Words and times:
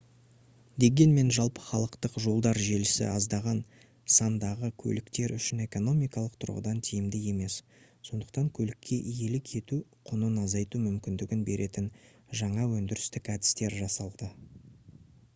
дегенмен 0.83 1.27
жалпыхалықтық 1.35 2.15
жолдар 2.23 2.59
желісі 2.67 3.03
аздаған 3.09 3.59
сандағы 4.15 4.69
көліктер 4.85 5.33
үшін 5.35 5.61
экономикалық 5.67 6.39
тұрғыдан 6.45 6.81
тиімді 6.89 7.19
емес 7.33 7.59
сондықтан 8.11 8.49
көлікке 8.61 8.99
иелік 9.13 9.53
ету 9.61 9.79
құнын 10.11 10.43
азайту 10.47 10.81
мүмкіндігін 10.89 11.47
беретін 11.53 11.93
жаңа 12.43 12.67
өндірістік 12.81 13.31
әдістер 13.37 13.77
жасалды 13.85 14.33